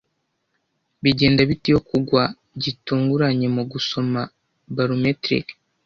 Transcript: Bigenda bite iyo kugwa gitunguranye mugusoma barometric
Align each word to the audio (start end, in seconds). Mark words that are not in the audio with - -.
Bigenda 1.03 1.41
bite 1.49 1.65
iyo 1.71 1.79
kugwa 1.89 2.23
gitunguranye 2.63 3.47
mugusoma 3.55 4.21
barometric 4.75 5.45